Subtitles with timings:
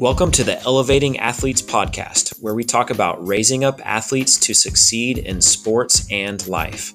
[0.00, 5.18] Welcome to the Elevating Athletes podcast, where we talk about raising up athletes to succeed
[5.18, 6.94] in sports and life.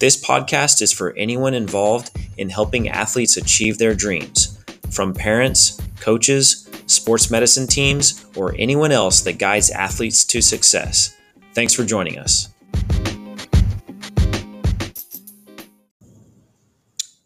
[0.00, 4.58] This podcast is for anyone involved in helping athletes achieve their dreams,
[4.90, 11.16] from parents, coaches, sports medicine teams, or anyone else that guides athletes to success.
[11.54, 12.48] Thanks for joining us.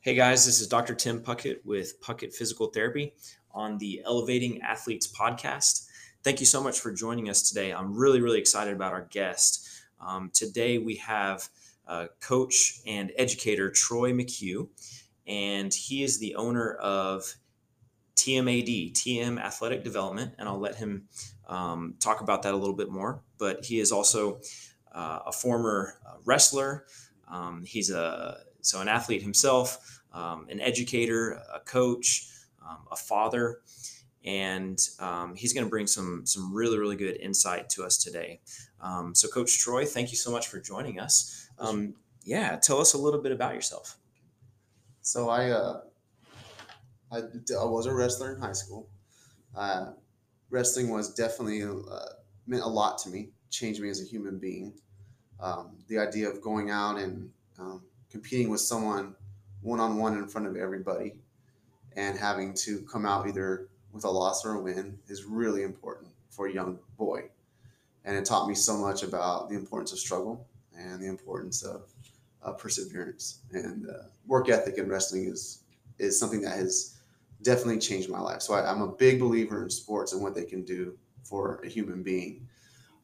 [0.03, 0.95] Hey guys, this is Dr.
[0.95, 3.15] Tim Puckett with Puckett Physical Therapy
[3.57, 5.89] on the Elevating Athletes podcast.
[6.23, 7.73] Thank you so much for joining us today.
[7.73, 9.67] I'm really, really excited about our guest.
[9.99, 11.49] Um, today we have
[11.89, 14.69] uh, coach and educator Troy McHugh,
[15.27, 17.35] and he is the owner of
[18.17, 21.09] TMAD, TM Athletic Development, and I'll let him
[21.49, 23.23] um, talk about that a little bit more.
[23.39, 24.41] But he is also
[24.93, 26.85] uh, a former uh, wrestler.
[27.31, 32.29] Um, he's a so an athlete himself, um, an educator, a coach,
[32.69, 33.61] um, a father,
[34.25, 38.41] and um, he's going to bring some some really really good insight to us today.
[38.81, 41.49] Um, so, Coach Troy, thank you so much for joining us.
[41.59, 41.95] Um,
[42.25, 43.97] yeah, tell us a little bit about yourself.
[45.01, 45.81] So I uh,
[47.13, 48.89] I, I was a wrestler in high school.
[49.55, 49.93] Uh,
[50.51, 51.79] wrestling was definitely uh,
[52.47, 53.31] meant a lot to me.
[53.51, 54.75] Changed me as a human being.
[55.39, 59.15] Um, the idea of going out and um, competing with someone
[59.63, 61.15] one on one in front of everybody
[61.97, 66.09] and having to come out either with a loss or a win is really important
[66.31, 67.25] for a young boy.
[68.05, 70.47] And it taught me so much about the importance of struggle
[70.79, 71.91] and the importance of
[72.43, 75.63] uh, perseverance and uh, work ethic in wrestling is
[75.99, 76.99] is something that has
[77.43, 78.43] definitely changed my life.
[78.43, 81.69] So I, am a big believer in sports and what they can do for a
[81.69, 82.47] human being.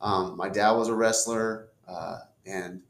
[0.02, 2.82] Um, my dad was a wrestler, uh, and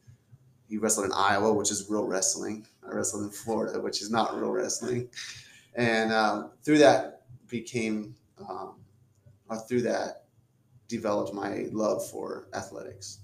[0.69, 2.67] he wrestled in Iowa, which is real wrestling.
[2.85, 5.09] I wrestled in Florida, which is not real wrestling
[5.75, 8.15] and uh, through that became
[8.49, 8.77] um,
[9.49, 10.25] or through that
[10.89, 13.19] developed my love for athletics.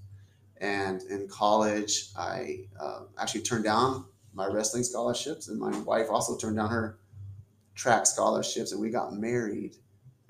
[0.61, 6.37] And in college i uh, actually turned down my wrestling scholarships and my wife also
[6.37, 6.99] turned down her
[7.75, 9.77] track scholarships and we got married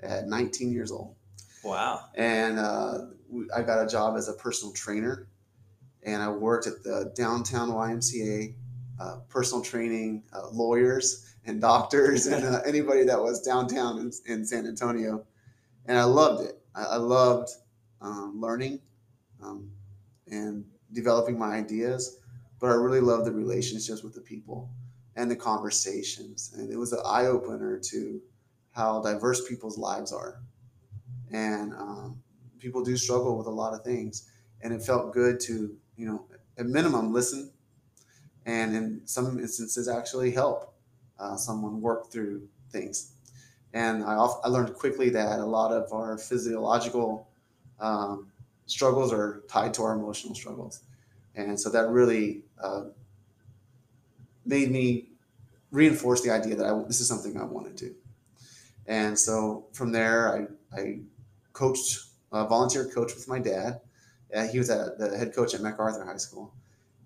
[0.01, 1.15] at 19 years old.
[1.63, 2.05] Wow.
[2.15, 2.99] And uh,
[3.55, 5.27] i got a job as a personal trainer
[6.03, 8.53] and i worked at the downtown ymca
[8.99, 14.45] uh, personal training uh, lawyers and doctors and uh, anybody that was downtown in, in,
[14.45, 15.25] San Antonio.
[15.85, 16.61] And I loved it.
[16.75, 17.49] I, I loved
[18.01, 18.79] um, learning
[19.43, 19.71] um,
[20.27, 22.19] and developing my ideas,
[22.59, 24.69] but I really loved the relationships with the people
[25.15, 26.53] and the conversations.
[26.55, 28.21] And it was an eye opener to
[28.71, 30.39] how diverse people's lives are.
[31.31, 32.21] And um,
[32.59, 34.29] people do struggle with a lot of things.
[34.61, 36.25] And it felt good to, you know,
[36.57, 37.51] at minimum, listen
[38.45, 40.68] and in some instances actually help
[41.19, 43.11] uh, someone work through things.
[43.73, 47.27] And I, I learned quickly that a lot of our physiological
[47.79, 48.27] um,
[48.65, 50.81] struggles are tied to our emotional struggles.
[51.35, 52.85] And so that really uh,
[54.45, 55.05] made me
[55.71, 57.95] reinforce the idea that I, this is something I want to do.
[58.87, 60.99] And so from there, I, I
[61.53, 63.81] coached, uh, volunteer coach with my dad.
[64.33, 66.53] Uh, he was at, the head coach at MacArthur High School.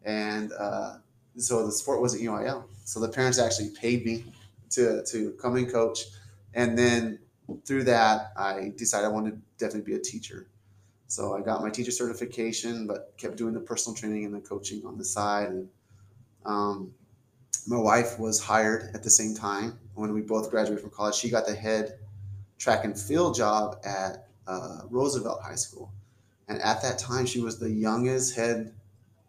[0.05, 0.97] And uh,
[1.37, 2.63] so the sport wasn't UIL.
[2.85, 4.25] So the parents actually paid me
[4.71, 6.05] to to come and coach,
[6.53, 7.19] and then
[7.65, 10.47] through that, I decided I wanted to definitely be a teacher.
[11.07, 14.83] So I got my teacher certification, but kept doing the personal training and the coaching
[14.85, 15.49] on the side.
[15.49, 15.69] And
[16.45, 16.93] um,
[17.67, 21.15] my wife was hired at the same time when we both graduated from college.
[21.15, 21.99] She got the head
[22.57, 25.91] track and field job at uh, Roosevelt High School,
[26.47, 28.73] and at that time, she was the youngest head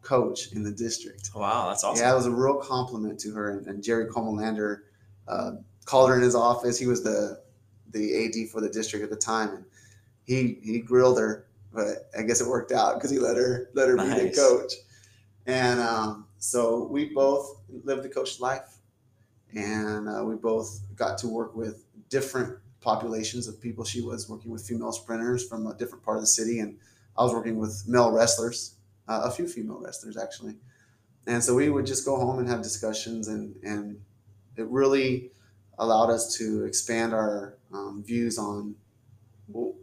[0.04, 1.30] coach in the district.
[1.34, 2.04] Wow, that's awesome.
[2.04, 3.50] Yeah, it was a real compliment to her.
[3.50, 4.80] And, and Jerry Comalander
[5.26, 5.52] uh,
[5.84, 6.78] called her in his office.
[6.78, 7.42] He was the
[7.90, 9.64] the AD for the district at the time, and
[10.24, 13.88] he he grilled her, but I guess it worked out because he let her let
[13.88, 14.22] her nice.
[14.22, 14.72] be the coach.
[15.46, 18.78] And um, so we both lived the coach life,
[19.54, 23.84] and uh, we both got to work with different populations of people.
[23.84, 26.76] She was working with female sprinters from a different part of the city, and
[27.16, 28.74] I was working with male wrestlers
[29.08, 30.56] uh, a few female wrestlers actually.
[31.26, 34.00] And so we would just go home and have discussions, and, and
[34.56, 35.30] it really
[35.78, 38.74] allowed us to expand our um, views on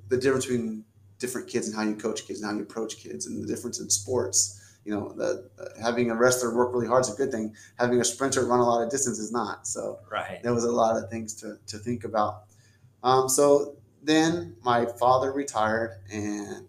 [0.07, 0.85] the difference between
[1.18, 3.79] different kids and how you coach kids and how you approach kids, and the difference
[3.79, 4.59] in sports.
[4.85, 7.56] You know, the, uh, having a wrestler work really hard is a good thing.
[7.77, 9.67] Having a sprinter run a lot of distance is not.
[9.67, 10.41] So right.
[10.44, 12.44] there was a lot of things to, to think about.
[13.03, 16.67] Um, so then my father retired, and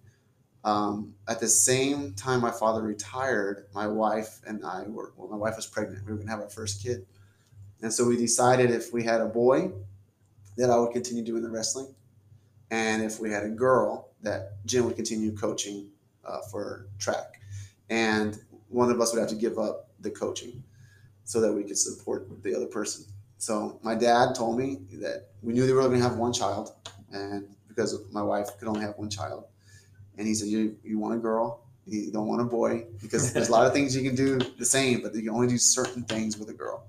[0.64, 5.36] um, at the same time my father retired, my wife and I were, well, my
[5.36, 6.04] wife was pregnant.
[6.06, 7.06] We were going to have our first kid.
[7.82, 9.72] And so we decided if we had a boy,
[10.56, 11.94] that I would continue doing the wrestling.
[12.70, 15.88] and if we had a girl, that Jim would continue coaching
[16.24, 17.40] uh, for track,
[17.90, 18.38] and
[18.68, 20.62] one of us would have to give up the coaching
[21.24, 23.04] so that we could support the other person.
[23.36, 26.72] So my dad told me that we knew they were going to have one child,
[27.12, 29.44] and because my wife could only have one child,
[30.22, 31.64] and he said, "You you want a girl?
[31.84, 34.64] You don't want a boy because there's a lot of things you can do the
[34.64, 36.86] same, but you can only do certain things with a girl."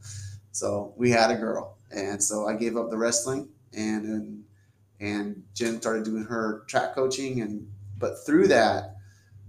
[0.51, 4.43] So we had a girl, and so I gave up the wrestling, and and,
[4.99, 8.97] and Jen started doing her track coaching, and but through that,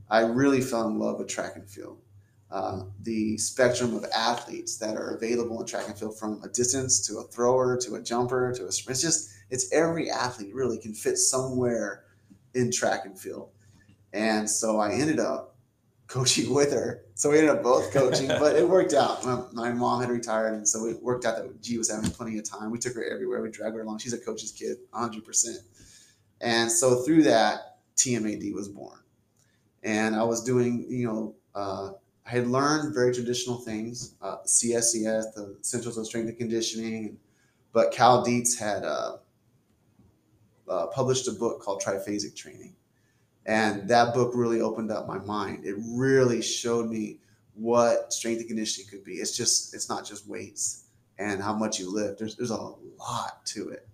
[0.08, 1.98] I really fell in love with track and field.
[2.50, 7.06] Uh, the spectrum of athletes that are available in track and field from a distance
[7.06, 8.94] to a thrower to a jumper to a sprint.
[8.94, 12.04] It's just, it's every athlete really can fit somewhere
[12.54, 13.50] in track and field.
[14.14, 15.56] And so I ended up
[16.06, 17.02] coaching with her.
[17.14, 19.24] So we ended up both coaching, but it worked out.
[19.26, 22.38] My, my, mom had retired, and so it worked out that G was having plenty
[22.38, 22.70] of time.
[22.70, 23.42] We took her everywhere.
[23.42, 23.98] We dragged her along.
[23.98, 25.56] She's a coach's kid, 100%.
[26.40, 28.98] And so through that, TMAD was born.
[29.82, 31.92] And I was doing, you know, uh,
[32.26, 37.18] I had learned very traditional things, uh, CSCS, the Essentials of Strength and Conditioning,
[37.72, 39.18] but Cal Dietz had uh,
[40.68, 42.74] uh, published a book called Triphasic Training.
[43.46, 45.64] And that book really opened up my mind.
[45.64, 47.18] It really showed me
[47.54, 49.14] what strength and conditioning could be.
[49.14, 50.86] It's just, it's not just weights
[51.18, 52.18] and how much you lift.
[52.18, 53.86] There's, there's a lot to it.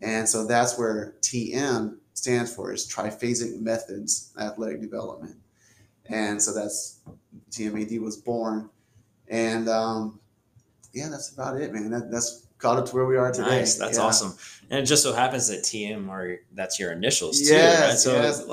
[0.00, 5.36] And so that's where TM stands for is triphasic methods athletic development.
[6.06, 7.00] And so that's
[7.50, 8.70] TMAD was born.
[9.28, 10.20] And um,
[10.92, 11.90] yeah, that's about it, man.
[11.90, 13.60] That, that's got it to where we are today.
[13.60, 13.76] Nice.
[13.76, 14.04] That's yeah.
[14.04, 14.34] awesome.
[14.70, 17.96] And it just so happens that TM are that's your initials too, right?
[17.96, 18.46] So yes.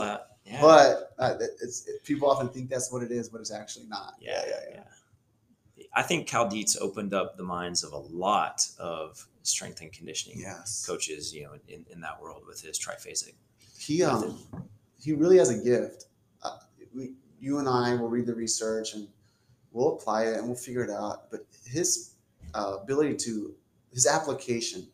[0.52, 0.62] Yeah.
[0.62, 4.16] But uh, it's, it, people often think that's what it is, but it's actually not.
[4.20, 5.86] Yeah, yeah, yeah.
[5.94, 10.40] I think Cal Dietz opened up the minds of a lot of strength and conditioning
[10.40, 10.86] Yes.
[10.86, 13.34] coaches, you know, in, in that world with his triphasic.
[13.78, 14.38] He um
[15.04, 16.06] he really has a gift.
[16.44, 16.58] Uh,
[16.96, 19.08] we, you and I will read the research and
[19.72, 21.32] we'll apply it and we'll figure it out.
[21.32, 22.14] But his
[22.54, 23.54] uh, ability to
[23.94, 24.88] his application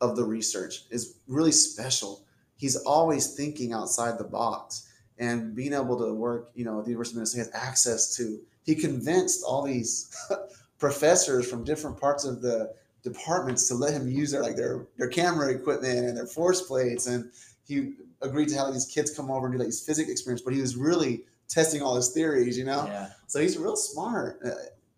[0.00, 2.24] of the research is really special.
[2.62, 4.88] He's always thinking outside the box
[5.18, 6.52] and being able to work.
[6.54, 8.38] You know, at the University of Minnesota has access to.
[8.64, 10.16] He convinced all these
[10.78, 12.72] professors from different parts of the
[13.02, 17.08] departments to let him use their like their their camera equipment and their force plates
[17.08, 17.32] and
[17.66, 20.54] he agreed to have these kids come over and do like these physics experiments but
[20.54, 24.50] he was really testing all his theories you know Yeah, so he's real smart uh,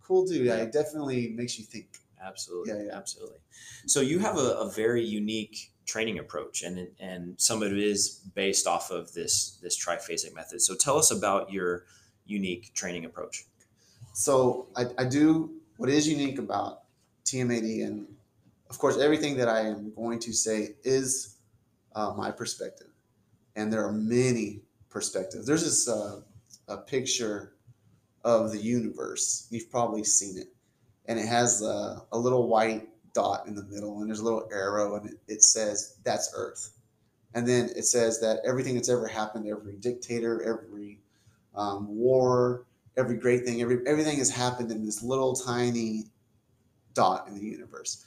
[0.03, 0.57] cool dude yeah.
[0.57, 1.87] it definitely makes you think
[2.25, 2.73] absolutely.
[2.73, 2.97] Yeah, yeah.
[2.97, 3.39] Absolutely.
[3.87, 8.21] So you have a, a very unique training approach and and some of it is
[8.35, 10.61] based off of this this triphasic method.
[10.63, 11.85] So tell us about your
[12.27, 13.45] unique training approach.
[14.15, 16.83] so I, I do what is unique about
[17.25, 18.07] TMAD and
[18.71, 21.37] of course everything that I am going to say is
[21.95, 22.89] uh, my perspective
[23.57, 26.21] and there are many perspectives there's this uh,
[26.69, 27.55] a picture
[28.25, 30.49] of the universe you've probably seen it
[31.07, 34.49] and it has uh, a little white dot in the middle and there's a little
[34.53, 36.71] arrow and it, it says that's earth
[37.35, 41.01] and then it says that everything that's ever happened every dictator every
[41.55, 42.67] um, war
[42.97, 46.05] every great thing every everything has happened in this little tiny
[46.95, 48.05] dot in the universe.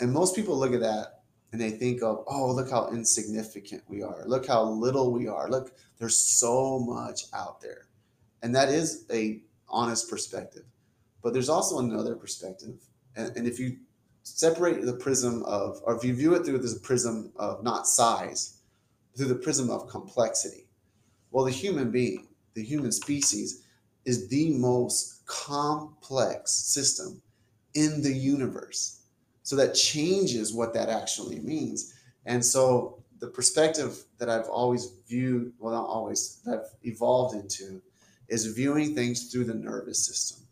[0.00, 4.02] And most people look at that and they think of, oh, look how insignificant we
[4.02, 4.24] are.
[4.26, 5.48] Look how little we are.
[5.48, 7.88] Look, there's so much out there.
[8.42, 10.64] And that is a honest perspective.
[11.22, 12.80] But there's also another perspective.
[13.14, 13.76] And, and if you
[14.22, 18.58] separate the prism of, or if you view it through this prism of not size,
[19.16, 20.66] through the prism of complexity,
[21.30, 23.64] well, the human being, the human species,
[24.04, 27.20] is the most complex system
[27.74, 29.02] in the universe.
[29.42, 31.94] So that changes what that actually means.
[32.26, 37.80] And so the perspective that I've always viewed, well, not always, that I've evolved into
[38.28, 40.46] is viewing things through the nervous system.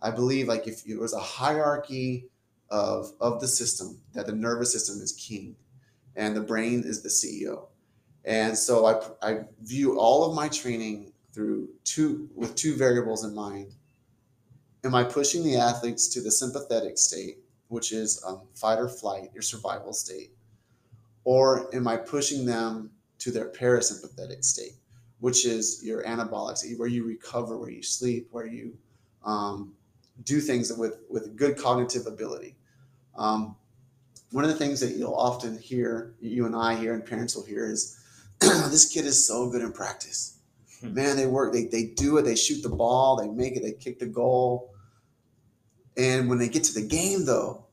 [0.00, 2.28] I believe like if it was a hierarchy
[2.72, 5.54] of, of the system, that the nervous system is king
[6.16, 7.66] and the brain is the CEO.
[8.24, 13.34] And so I, I view all of my training through two with two variables in
[13.34, 13.74] mind
[14.84, 17.38] am I pushing the athletes to the sympathetic state,
[17.68, 20.32] which is um, fight or flight, your survival state,
[21.24, 24.74] or am I pushing them to their parasympathetic state,
[25.20, 28.76] which is your anabolic state, where you recover, where you sleep, where you
[29.24, 29.72] um,
[30.24, 32.56] do things with with good cognitive ability.
[33.16, 33.56] Um,
[34.30, 37.44] one of the things that you'll often hear, you and I hear, and parents will
[37.44, 37.98] hear, is
[38.40, 40.38] this kid is so good in practice.
[40.82, 43.72] Man, they work, they, they do it, they shoot the ball, they make it, they
[43.72, 44.74] kick the goal.
[45.96, 47.66] And when they get to the game, though,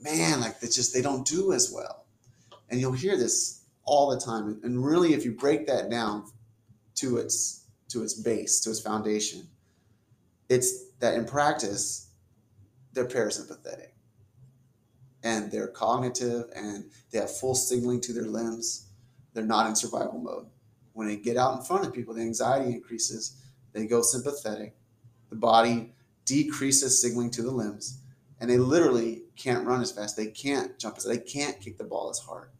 [0.00, 2.06] man, like they just they don't do as well.
[2.70, 4.46] And you'll hear this all the time.
[4.46, 6.24] And, and really, if you break that down
[6.96, 9.46] to its to its base, to its foundation,
[10.48, 12.08] it's that in practice,
[12.94, 13.92] they're parasympathetic
[15.24, 18.88] and they're cognitive and they have full signaling to their limbs.
[19.34, 20.46] They're not in survival mode.
[20.92, 23.42] When they get out in front of people, the anxiety increases.
[23.72, 24.74] They go sympathetic.
[25.30, 28.00] The body decreases signaling to the limbs,
[28.40, 30.16] and they literally can't run as fast.
[30.16, 32.50] They can't jump as they can't kick the ball as hard,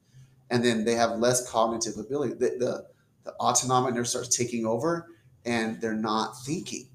[0.51, 2.35] and then they have less cognitive ability.
[2.35, 2.87] The, the,
[3.25, 5.09] the autonomic nerve starts taking over,
[5.45, 6.89] and they're not thinking.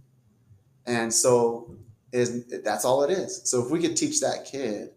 [0.88, 1.76] And so,
[2.12, 3.42] is that's all it is.
[3.50, 4.90] So if we could teach that kid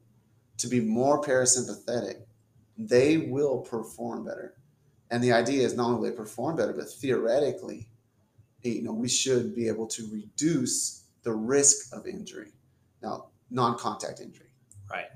[0.60, 2.22] to be more parasympathetic,
[2.76, 4.54] they will perform better.
[5.10, 7.88] And the idea is not only they perform better, but theoretically,
[8.62, 12.52] you know, we should be able to reduce the risk of injury.
[13.02, 14.46] Now, non-contact injury.
[14.90, 15.06] Right.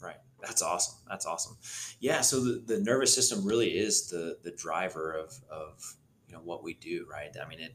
[0.00, 0.16] Right.
[0.40, 0.96] That's awesome.
[1.08, 1.56] That's awesome.
[2.00, 2.22] Yeah.
[2.22, 5.96] So the, the nervous system really is the the driver of of
[6.26, 7.30] you know what we do, right?
[7.42, 7.74] I mean it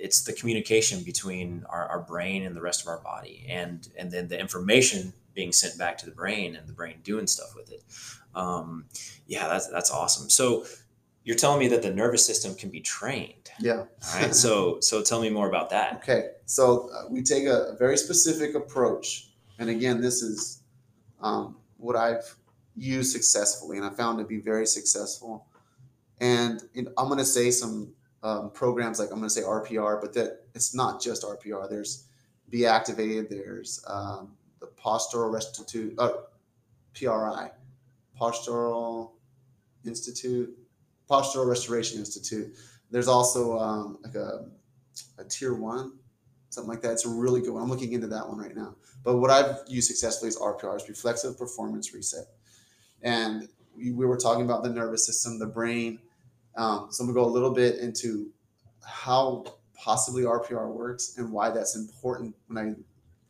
[0.00, 4.10] it's the communication between our, our brain and the rest of our body and and
[4.10, 7.70] then the information being sent back to the brain and the brain doing stuff with
[7.70, 7.84] it.
[8.34, 8.86] Um,
[9.28, 10.28] yeah, that's that's awesome.
[10.28, 10.64] So
[11.22, 13.48] you're telling me that the nervous system can be trained.
[13.60, 13.84] Yeah.
[13.84, 14.34] All right.
[14.34, 15.98] So so tell me more about that.
[15.98, 16.30] Okay.
[16.46, 19.28] So uh, we take a, a, very specific approach,
[19.60, 20.62] and again, this is
[21.20, 22.34] um, what I've
[22.76, 25.46] used successfully, and I found to be very successful.
[26.20, 27.92] And know, I'm going to say some
[28.24, 31.70] um, programs like I'm going to say RPR, but that it's not just RPR.
[31.70, 32.08] There's
[32.50, 33.30] Be Activated.
[33.30, 34.32] There's um,
[34.84, 36.10] Postural Restitute, uh,
[36.94, 37.50] PRI,
[38.20, 39.12] Postural
[39.84, 40.56] Institute,
[41.10, 42.54] Postural Restoration Institute.
[42.90, 44.46] There's also um, like a,
[45.18, 45.92] a tier one,
[46.50, 46.92] something like that.
[46.92, 47.62] It's a really good one.
[47.62, 48.74] I'm looking into that one right now.
[49.04, 52.26] But what I've used successfully is RPR, is Reflexive Performance Reset.
[53.02, 56.00] And we, we were talking about the nervous system, the brain.
[56.56, 58.30] Um, so I'm gonna go a little bit into
[58.84, 59.44] how
[59.74, 62.74] possibly RPR works and why that's important when I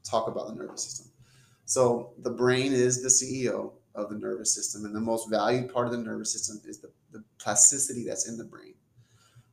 [0.08, 1.07] talk about the nervous system.
[1.68, 5.84] So the brain is the CEO of the nervous system, and the most valued part
[5.84, 8.72] of the nervous system is the, the plasticity that's in the brain.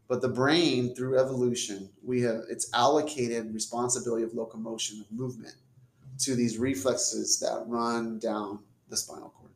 [0.07, 5.55] But the brain, through evolution, we have it's allocated responsibility of locomotion of movement
[6.19, 9.51] to these reflexes that run down the spinal cord.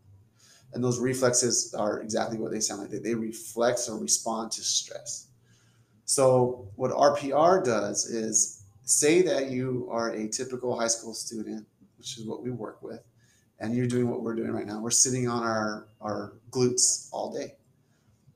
[0.74, 2.89] And those reflexes are exactly what they sound like.
[2.89, 5.28] They, they reflex or respond to stress.
[6.04, 11.66] So what RPR does is say that you are a typical high school student
[12.00, 13.03] which is what we work with,
[13.60, 14.82] and you're doing what we're doing right now.
[14.82, 17.53] We're sitting on our, our glutes all day.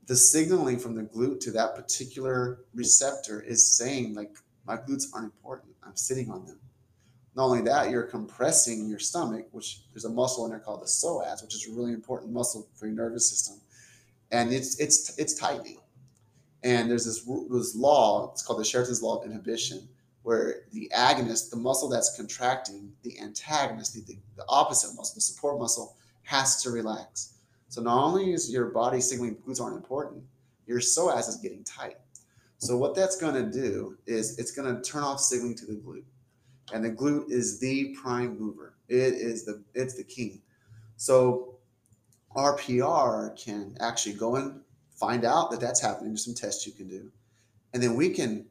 [0.05, 4.35] The signaling from the glute to that particular receptor is saying, like,
[4.67, 5.73] my glutes aren't important.
[5.81, 6.59] I'm sitting on them.
[7.35, 10.85] Not only that, you're compressing your stomach, which there's a muscle in there called the
[10.85, 13.59] psoas, which is a really important muscle for your nervous system,
[14.31, 15.79] and it's it's it's tightening.
[16.63, 18.31] And there's this this law.
[18.31, 19.87] It's called the Sherrington's law of inhibition,
[20.23, 25.59] where the agonist, the muscle that's contracting, the antagonist, the, the opposite muscle, the support
[25.59, 27.35] muscle, has to relax.
[27.67, 30.23] So not only is your body signaling glutes aren't important,
[30.65, 31.97] your psoas is getting tight.
[32.57, 35.73] So what that's going to do is it's going to turn off signaling to the
[35.73, 36.05] glute,
[36.71, 38.75] and the glute is the prime mover.
[38.87, 40.41] It is the it's the king.
[40.95, 41.55] So
[42.37, 44.61] RPR can actually go and
[44.91, 46.11] find out that that's happening.
[46.11, 47.11] There's some tests you can do,
[47.73, 48.45] and then we can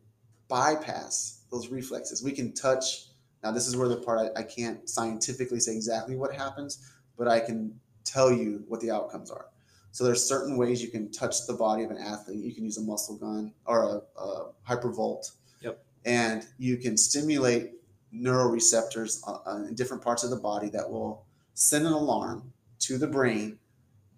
[0.48, 2.22] bypass those reflexes.
[2.22, 3.06] We can touch.
[3.44, 7.28] Now, this is where the part I, I can't scientifically say exactly what happens, but
[7.28, 9.46] I can tell you what the outcomes are.
[9.92, 12.42] So there's certain ways you can touch the body of an athlete.
[12.42, 15.32] You can use a muscle gun or a, a hypervolt.
[15.60, 15.84] Yep.
[16.06, 17.72] And you can stimulate
[18.14, 22.96] neuroreceptors uh, uh, in different parts of the body that will send an alarm to
[22.96, 23.58] the brain,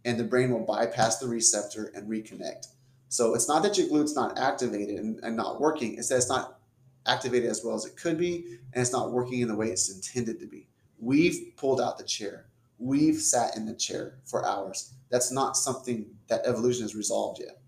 [0.04, 2.68] and the brain will bypass the receptor and reconnect.
[3.08, 5.98] So it's not that your glute's not activated and, and not working.
[5.98, 6.53] It's that it's not
[7.06, 9.94] activated as well as it could be, and it's not working in the way it's
[9.94, 10.68] intended to be.
[10.98, 12.46] We've pulled out the chair.
[12.78, 14.94] We've sat in the chair for hours.
[15.10, 17.58] That's not something that evolution has resolved yet.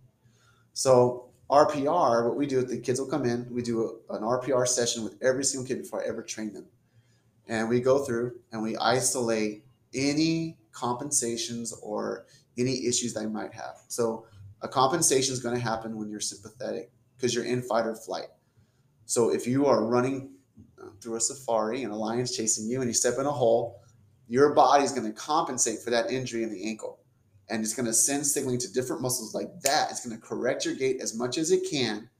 [0.72, 3.46] So RPR, what we do, the kids will come in.
[3.50, 6.66] We do a, an RPR session with every single kid before I ever train them,
[7.46, 9.64] and we go through and we isolate
[9.94, 12.26] any compensations or
[12.58, 13.76] any issues they might have.
[13.88, 14.26] So
[14.62, 18.26] a compensation is going to happen when you're sympathetic because you're in fight or flight.
[19.06, 20.30] So if you are running
[20.80, 23.80] uh, through a safari and a lion's chasing you and you step in a hole,
[24.28, 26.98] your body is going to compensate for that injury in the ankle.
[27.48, 29.90] And it's going to send signaling to different muscles like that.
[29.90, 32.10] It's going to correct your gait as much as it can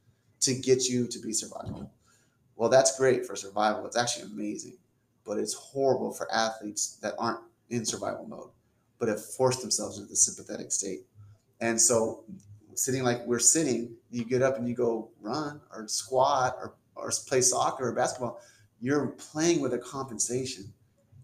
[0.40, 1.90] to get you to be survival.
[2.54, 3.84] Well, that's great for survival.
[3.86, 4.78] It's actually amazing,
[5.24, 7.40] but it's horrible for athletes that aren't
[7.70, 8.50] in survival mode,
[9.00, 11.00] but have forced themselves into the sympathetic state.
[11.60, 12.24] And so,
[12.76, 17.10] sitting like we're sitting, you get up and you go run or squat or, or
[17.26, 18.40] play soccer or basketball,
[18.80, 20.72] you're playing with a compensation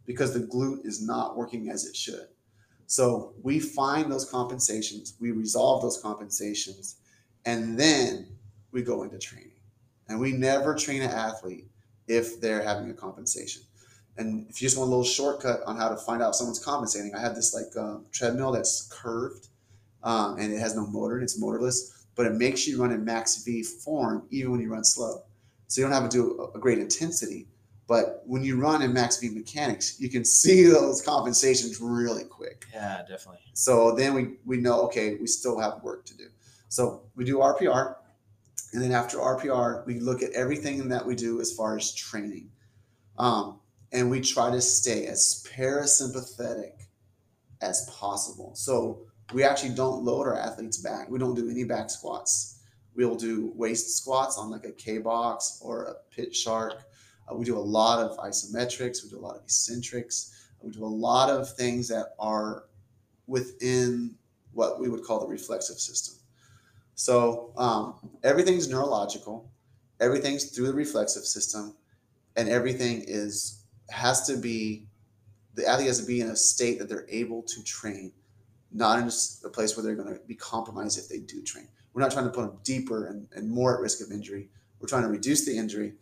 [0.06, 2.26] because the glute is not working as it should.
[2.86, 6.96] So we find those compensations, we resolve those compensations,
[7.44, 8.28] and then
[8.70, 9.52] we go into training.
[10.08, 11.68] And we never train an athlete
[12.06, 13.62] if they're having a compensation.
[14.18, 17.14] And if you just want a little shortcut on how to find out someone's compensating,
[17.14, 19.48] I have this like uh, treadmill that's curved
[20.04, 23.04] um, and it has no motor and it's motorless, but it makes you run in
[23.04, 25.22] max V form even when you run slow.
[25.68, 27.46] So you don't have to do a, great intensity,
[27.86, 32.66] but when you run in max V mechanics, you can see those compensations really quick.
[32.72, 33.40] Yeah, definitely.
[33.54, 36.26] So then we, we know, okay, we still have work to do.
[36.68, 37.96] So we do RPR.
[38.72, 42.48] And then after RPR, we look at everything that we do as far as training.
[43.18, 43.60] Um,
[43.92, 46.72] and we try to stay as parasympathetic
[47.60, 48.54] as possible.
[48.54, 51.08] So we actually don't load our athletes back.
[51.10, 52.60] We don't do any back squats.
[52.94, 56.84] We'll do waist squats on like a K box or a pit shark.
[57.30, 59.02] Uh, we do a lot of isometrics.
[59.02, 60.48] We do a lot of eccentrics.
[60.62, 62.64] We do a lot of things that are
[63.26, 64.16] within
[64.52, 66.16] what we would call the reflexive system.
[66.94, 69.50] So um, everything's neurological,
[69.98, 71.74] everything's through the reflexive system,
[72.36, 74.86] and everything is has to be
[75.54, 78.12] the athlete has to be in a state that they're able to train,
[78.72, 79.10] not in
[79.44, 81.68] a place where they're going to be compromised if they do train.
[81.92, 84.48] We're not trying to put them deeper and, and more at risk of injury.
[84.80, 85.94] We're trying to reduce the injury,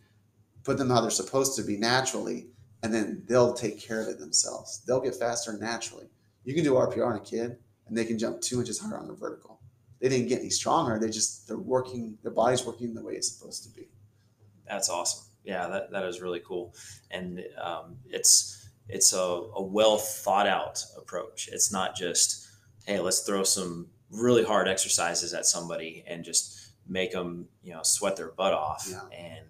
[0.63, 2.47] put them how they're supposed to be naturally,
[2.83, 4.81] and then they'll take care of it themselves.
[4.87, 6.07] They'll get faster naturally.
[6.43, 9.07] You can do RPR on a kid, and they can jump two inches higher on
[9.07, 9.61] the vertical
[10.01, 10.99] they didn't get any stronger.
[10.99, 12.17] They just they're working.
[12.23, 13.87] Their body's working the way it's supposed to be.
[14.67, 15.25] That's awesome.
[15.43, 16.73] Yeah, that, that is really cool,
[17.11, 21.49] and um, it's it's a, a well thought out approach.
[21.51, 22.47] It's not just
[22.85, 27.81] hey, let's throw some really hard exercises at somebody and just make them you know
[27.83, 29.17] sweat their butt off yeah.
[29.17, 29.45] and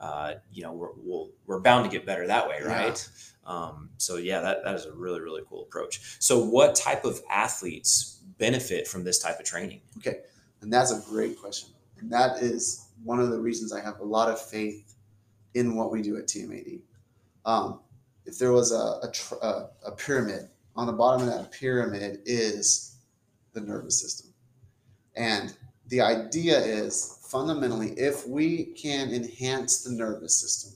[0.00, 3.08] uh, you know we're, we are we are bound to get better that way right
[3.46, 3.50] yeah.
[3.50, 7.22] Um, so yeah that, that is a really really cool approach so what type of
[7.30, 9.80] athletes benefit from this type of training?
[9.98, 10.18] Okay,
[10.60, 11.70] and that's a great question.
[12.00, 14.96] And that is one of the reasons I have a lot of faith
[15.54, 16.80] in what we do at TMAD.
[17.44, 17.78] Um,
[18.26, 18.76] if there was a,
[19.06, 22.96] a, a, a pyramid, on the bottom of that pyramid is
[23.52, 24.32] the nervous system.
[25.16, 25.54] And
[25.88, 30.72] the idea is fundamentally, if we can enhance the nervous system,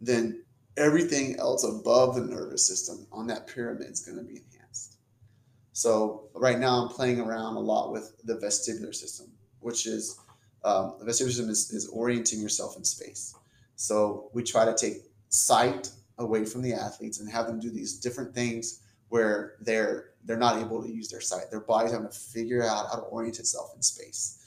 [0.00, 0.42] then
[0.76, 4.96] everything else above the nervous system on that pyramid is going to be enhanced.
[5.72, 9.26] so right now I'm playing around a lot with the vestibular system,
[9.60, 10.18] which is
[10.64, 13.34] um, the vestibular system is, is orienting yourself in space.
[13.76, 17.98] So we try to take sight away from the athletes and have them do these
[17.98, 21.50] different things where they're they're not able to use their sight.
[21.50, 24.40] Their body's having to figure out how to orient itself in space.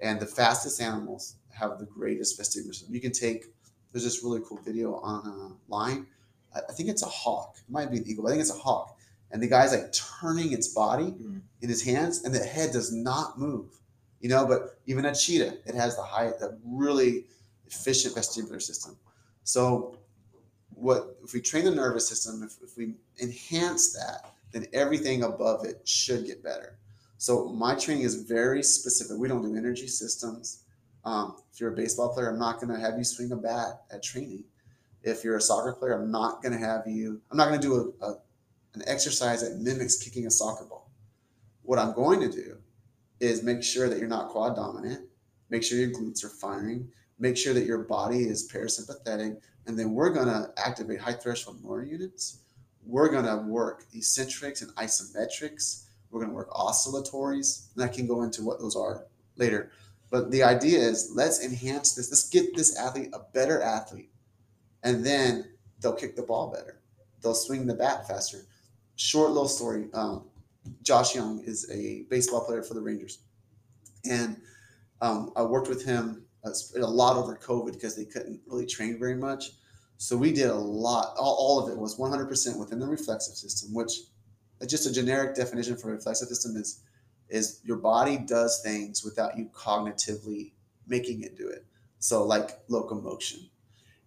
[0.00, 2.94] And the fastest animals have the greatest vestibular system.
[2.94, 3.46] You can take
[3.92, 6.06] there's this really cool video online.
[6.54, 7.56] I think it's a hawk.
[7.56, 8.26] It might be an eagle.
[8.26, 8.98] I think it's a hawk
[9.32, 11.40] and the guy's like turning its body mm.
[11.62, 13.70] in his hands, and the head does not move.
[14.20, 17.24] You know, but even a cheetah, it has the high, the really
[17.66, 18.96] efficient vestibular system.
[19.42, 19.96] So,
[20.82, 22.42] what if we train the nervous system?
[22.42, 26.76] If, if we enhance that, then everything above it should get better.
[27.18, 29.16] So my training is very specific.
[29.16, 30.64] We don't do energy systems.
[31.04, 33.82] Um, if you're a baseball player, I'm not going to have you swing a bat
[33.92, 34.44] at training.
[35.04, 37.20] If you're a soccer player, I'm not going to have you.
[37.30, 38.16] I'm not going to do a, a
[38.74, 40.90] an exercise that mimics kicking a soccer ball.
[41.62, 42.56] What I'm going to do
[43.20, 45.02] is make sure that you're not quad dominant,
[45.50, 49.92] make sure your glutes are firing, make sure that your body is parasympathetic, and then
[49.92, 52.38] we're going to activate high threshold motor units.
[52.84, 55.84] We're going to work eccentrics and isometrics.
[56.10, 59.70] We're going to work oscillatories, and I can go into what those are later.
[60.10, 62.10] But the idea is let's enhance this.
[62.10, 64.10] Let's get this athlete a better athlete,
[64.82, 66.80] and then they'll kick the ball better.
[67.22, 68.46] They'll swing the bat faster
[68.96, 69.88] short little story.
[69.94, 70.24] Um,
[70.82, 73.18] Josh Jung is a baseball player for the Rangers,
[74.08, 74.36] and
[75.00, 79.14] um, I worked with him a lot over COVID because they couldn't really train very
[79.14, 79.52] much.
[79.96, 81.14] So we did a lot.
[81.16, 83.92] All, all of it was 100% within the reflexive system, which
[84.66, 86.82] just a generic definition for reflexive system is
[87.28, 90.52] is your body does things without you cognitively
[90.86, 91.64] making it do it.
[91.98, 93.48] So like locomotion.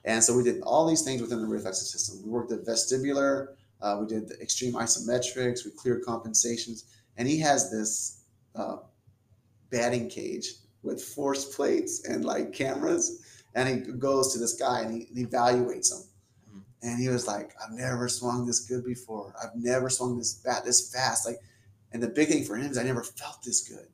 [0.04, 2.24] And so we did all these things within the reflexive system.
[2.24, 5.66] We worked at vestibular, uh, we did the extreme isometrics.
[5.66, 6.86] We cleared compensations,
[7.18, 8.22] and he has this
[8.56, 8.78] uh,
[9.70, 10.54] batting cage
[10.86, 13.22] with force plates and like cameras.
[13.56, 16.04] And he goes to this guy and he, he evaluates him.
[16.50, 16.60] Mm-hmm.
[16.84, 19.34] And he was like, "I've never swung this good before.
[19.42, 21.40] I've never swung this bat this fast." Like,
[21.92, 23.88] And the big thing for him is I never felt this good.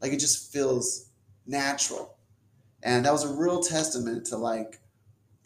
[0.00, 1.10] Like it just feels
[1.46, 2.16] natural.
[2.82, 4.80] And that was a real testament to like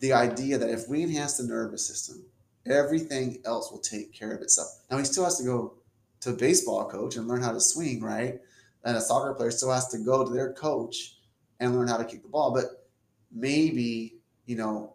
[0.00, 2.26] the idea that if we enhance the nervous system,
[2.66, 4.68] everything else will take care of itself.
[4.90, 5.74] Now he still has to go
[6.20, 8.40] to a baseball coach and learn how to swing, right?
[8.84, 11.18] And a soccer player still has to go to their coach
[11.60, 12.52] and learn how to kick the ball.
[12.52, 12.88] But
[13.30, 14.16] maybe,
[14.46, 14.94] you know,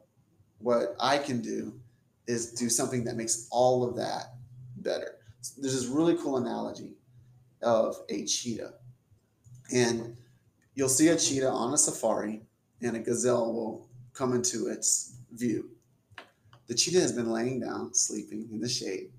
[0.60, 1.80] what I can do
[2.28, 4.34] is do something that makes all of that
[4.78, 5.16] better.
[5.58, 6.92] There's this really cool analogy
[7.62, 8.74] of a cheetah.
[9.74, 10.18] And
[10.76, 12.42] you'll see a cheetah on a safari,
[12.82, 15.70] and a gazelle will come into its view.
[16.68, 19.12] The cheetah has been laying down, sleeping in the shade,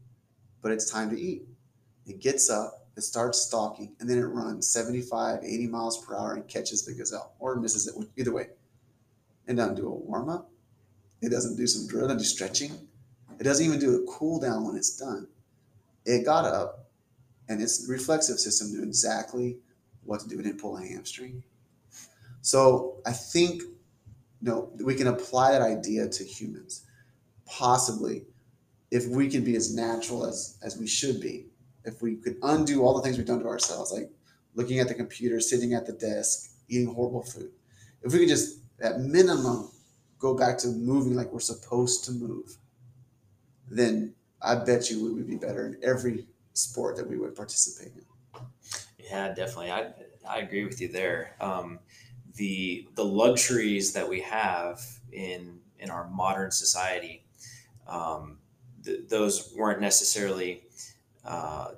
[0.61, 1.47] but it's time to eat.
[2.07, 6.35] It gets up, it starts stalking, and then it runs 75, 80 miles per hour
[6.35, 7.95] and catches the gazelle or misses it.
[8.17, 8.49] Either way,
[9.47, 10.51] it doesn't do a warm up.
[11.23, 12.73] It doesn't do some drill, it doesn't do stretching.
[13.39, 15.29] It doesn't even do a cool down when it's done.
[16.05, 16.89] It got up
[17.49, 19.59] and its reflexive system knew exactly
[20.05, 20.41] what to do.
[20.41, 21.45] It didn't pull a hamstring.
[22.41, 23.69] So I think you
[24.43, 26.85] know, we can apply that idea to humans.
[27.47, 28.25] Possibly,
[28.91, 31.47] if we can be as natural as, as we should be,
[31.85, 34.11] if we could undo all the things we've done to ourselves, like
[34.55, 37.51] looking at the computer, sitting at the desk, eating horrible food,
[38.03, 39.71] if we could just at minimum
[40.19, 42.59] go back to moving like we're supposed to move,
[43.71, 47.93] then I bet you we would be better in every sport that we would participate
[47.95, 48.05] in.
[48.99, 49.71] Yeah, definitely.
[49.71, 49.93] I
[50.29, 51.37] I agree with you there.
[51.41, 51.81] Um,
[52.35, 54.81] the the luxuries that we have
[55.13, 57.25] in in our modern society,
[57.87, 58.39] um,
[58.85, 60.65] th- those weren't necessarily
[61.29, 61.73] uh,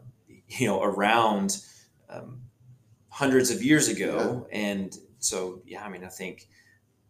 [0.49, 1.59] you know around
[2.09, 2.41] um,
[3.09, 4.59] hundreds of years ago, yeah.
[4.59, 6.49] and so yeah, I mean, I think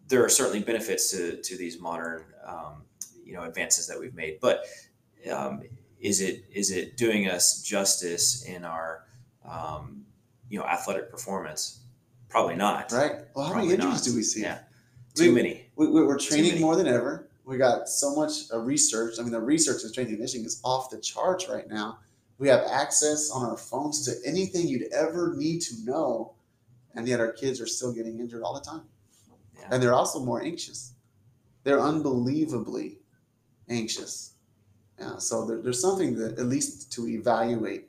[0.08, 2.82] there are certainly benefits to to these modern um,
[3.24, 4.64] you know advances that we've made, but
[5.30, 5.62] um,
[6.00, 9.04] is it is it doing us justice in our
[9.48, 10.04] um,
[10.48, 11.80] you know athletic performance?
[12.28, 12.90] Probably not.
[12.92, 13.16] Right.
[13.34, 14.12] Well, how Probably many injuries not.
[14.12, 14.42] do we see?
[14.42, 14.60] Yeah,
[15.14, 15.66] too we, many.
[15.76, 17.28] We, are training more than ever.
[17.44, 19.14] We got so much uh, research.
[19.18, 21.98] I mean, the research in strength and conditioning is off the charts right now.
[22.40, 26.32] We have access on our phones to anything you'd ever need to know,
[26.94, 28.84] and yet our kids are still getting injured all the time.
[29.58, 29.68] Yeah.
[29.70, 30.94] And they're also more anxious.
[31.64, 32.96] They're unbelievably
[33.68, 34.32] anxious.
[34.98, 37.88] Yeah, so there, there's something that at least to evaluate,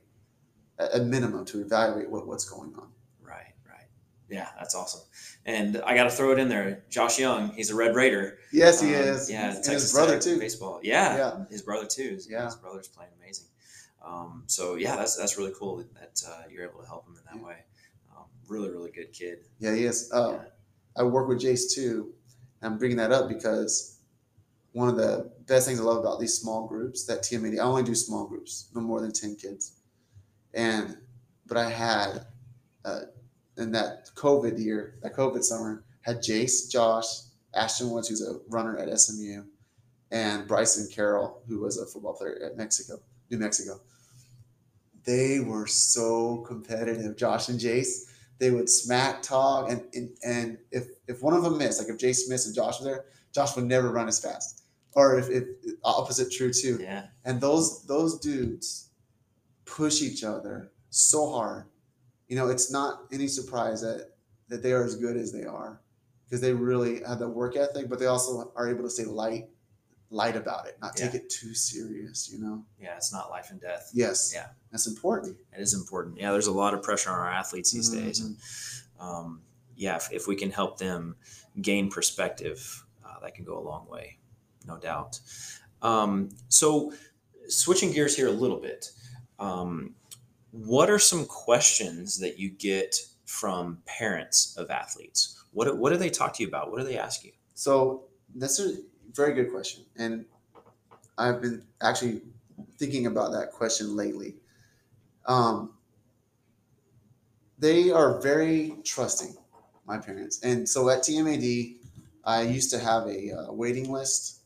[0.77, 2.89] at minimum, to evaluate what, what's going on.
[3.21, 3.87] Right, right.
[4.29, 5.01] Yeah, that's awesome.
[5.45, 6.83] And I got to throw it in there.
[6.89, 8.37] Josh Jung, he's a Red Raider.
[8.51, 9.31] Yes, he um, is.
[9.31, 10.39] Yeah, and his brother Tech too.
[10.39, 10.81] Baseball.
[10.83, 12.09] Yeah, yeah, his brother too.
[12.15, 13.45] His, yeah, his brother's playing amazing.
[14.05, 17.23] Um, so yeah, that's that's really cool that uh, you're able to help him in
[17.25, 17.47] that yeah.
[17.47, 17.57] way.
[18.15, 19.39] Um, really, really good kid.
[19.59, 20.11] Yeah, he is.
[20.11, 20.47] Uh, yeah.
[20.97, 22.13] I work with Jace too.
[22.61, 24.01] I'm bringing that up because
[24.73, 27.83] one of the best things I love about these small groups that TMAD, I only
[27.83, 29.79] do small groups, no more than 10 kids.
[30.53, 30.97] And,
[31.47, 32.25] but I had,
[32.85, 33.01] uh,
[33.57, 37.05] in that COVID year, that COVID summer, had Jace, Josh,
[37.53, 39.43] Ashton Woods, who's a runner at SMU,
[40.11, 43.81] and Bryson Carroll, who was a football player at Mexico, New Mexico.
[45.03, 48.11] They were so competitive, Josh and Jace.
[48.37, 51.97] They would smack talk, and, and and if if one of them missed, like if
[51.97, 54.61] Jace missed and Josh was there, Josh would never run as fast
[54.93, 55.45] or if, if
[55.83, 56.79] opposite true too.
[56.81, 57.05] Yeah.
[57.25, 58.89] And those those dudes
[59.65, 61.65] push each other so hard.
[62.27, 64.11] You know, it's not any surprise that
[64.49, 65.81] that they are as good as they are
[66.25, 69.49] because they really have the work ethic, but they also are able to stay light
[70.11, 71.21] light about it, not take yeah.
[71.21, 72.63] it too serious, you know?
[72.79, 73.89] Yeah, it's not life and death.
[73.93, 74.31] Yes.
[74.35, 74.47] Yeah.
[74.71, 75.37] That's important.
[75.57, 76.17] It is important.
[76.17, 78.05] Yeah, there's a lot of pressure on our athletes these mm-hmm.
[78.05, 78.19] days.
[78.19, 78.37] And
[78.99, 79.41] um,
[79.75, 81.15] yeah, if, if, we can help them
[81.61, 84.17] gain perspective, uh, that can go a long way
[84.67, 85.19] no doubt.
[85.81, 86.93] Um, so,
[87.47, 88.91] switching gears here a little bit,
[89.39, 89.95] um,
[90.51, 92.95] what are some questions that you get
[93.25, 95.43] from parents of athletes?
[95.51, 96.71] What, what do they talk to you about?
[96.71, 97.31] What do they ask you?
[97.53, 98.75] So, that's a
[99.13, 99.83] very good question.
[99.97, 100.25] And
[101.17, 102.21] I've been actually
[102.77, 104.35] thinking about that question lately.
[105.25, 105.73] Um,
[107.59, 109.35] they are very trusting,
[109.85, 110.41] my parents.
[110.43, 111.75] And so at TMAD,
[112.23, 114.41] I used to have a uh, waiting list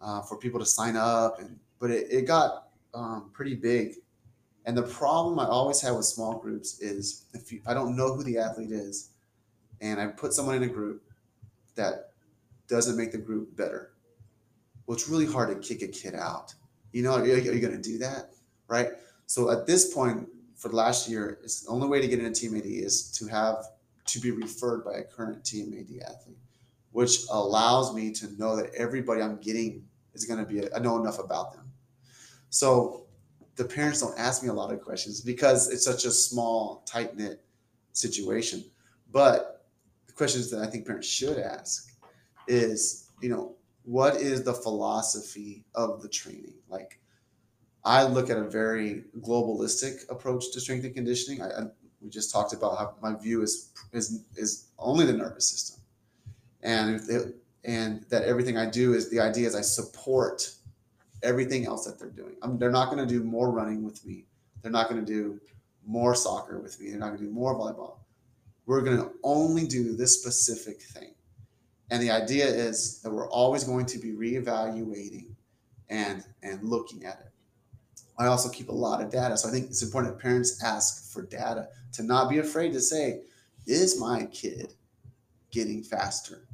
[0.00, 3.96] uh, for people to sign up, and but it, it got um, pretty big.
[4.64, 8.14] And the problem I always have with small groups is if you, I don't know
[8.14, 9.10] who the athlete is,
[9.80, 11.02] and I put someone in a group
[11.76, 12.12] that
[12.68, 13.92] doesn't make the group better,
[14.86, 16.54] well, it's really hard to kick a kid out.
[16.92, 18.30] You know, are you, you going to do that,
[18.68, 18.90] right?
[19.26, 22.48] So at this point, for the last year, it's the only way to get into
[22.48, 23.56] TMAD is to have
[24.06, 26.38] to be referred by a current TMAD athlete
[26.96, 30.98] which allows me to know that everybody I'm getting is going to be, I know
[30.98, 31.70] enough about them.
[32.48, 33.04] So
[33.56, 37.14] the parents don't ask me a lot of questions because it's such a small, tight
[37.14, 37.44] knit
[37.92, 38.64] situation.
[39.12, 39.66] But
[40.06, 41.92] the questions that I think parents should ask
[42.48, 46.54] is, you know, what is the philosophy of the training?
[46.68, 46.98] Like,
[47.84, 51.40] I look at a very globalistic approach to strength and conditioning.
[51.40, 51.62] I, I,
[52.00, 55.80] we just talked about how my view is is is only the nervous system,
[56.62, 60.50] and it, and that everything I do is the idea is I support
[61.22, 62.34] everything else that they're doing.
[62.42, 64.24] I mean, they're not going to do more running with me.
[64.62, 65.40] They're not going to do
[65.86, 66.90] more soccer with me.
[66.90, 67.98] They're not going to do more volleyball.
[68.66, 71.14] We're going to only do this specific thing.
[71.90, 75.28] And the idea is that we're always going to be reevaluating
[75.88, 77.30] and and looking at it.
[78.18, 79.36] I also keep a lot of data.
[79.36, 82.80] So I think it's important that parents ask for data to not be afraid to
[82.80, 83.20] say,
[83.66, 84.74] is my kid
[85.50, 86.46] getting faster?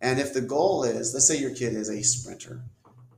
[0.00, 2.62] And if the goal is, let's say your kid is a sprinter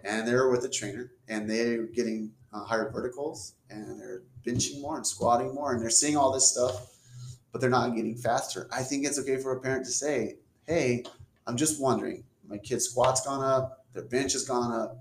[0.04, 4.96] and they're with a trainer and they're getting uh, higher verticals and they're benching more
[4.96, 6.88] and squatting more and they're seeing all this stuff,
[7.52, 8.68] but they're not getting faster.
[8.72, 11.04] I think it's okay for a parent to say, hey,
[11.46, 14.98] I'm just wondering, my kid's squat's gone up, their bench has gone up,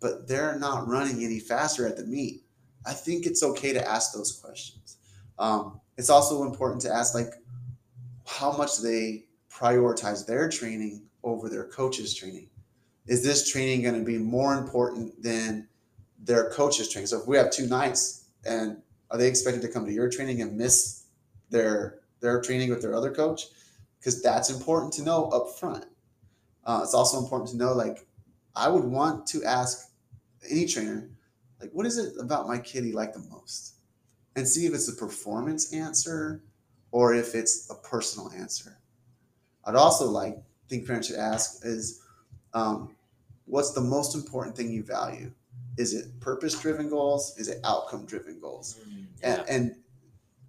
[0.00, 2.42] but they're not running any faster at the meet.
[2.84, 4.96] I think it's okay to ask those questions.
[5.38, 7.32] Um, it's also important to ask, like,
[8.26, 12.48] how much they prioritize their training over their coach's training
[13.06, 15.68] is this training going to be more important than
[16.22, 17.06] their coach's training?
[17.06, 18.76] So if we have two nights and
[19.10, 21.04] are they expected to come to your training and miss
[21.50, 23.46] their their training with their other coach?
[24.02, 25.86] Because that's important to know up front.
[26.64, 28.04] Uh, it's also important to know like
[28.56, 29.90] I would want to ask
[30.50, 31.08] any trainer
[31.60, 33.74] like what is it about my kid he like the most
[34.34, 36.42] and see if it's a performance answer
[36.90, 38.76] or if it's a personal answer.
[39.64, 42.02] I'd also like think parents should ask is
[42.54, 42.94] um,
[43.46, 45.32] what's the most important thing you value?
[45.78, 47.36] Is it purpose driven goals?
[47.38, 48.80] Is it outcome driven goals?
[48.80, 49.34] Mm, yeah.
[49.34, 49.76] and, and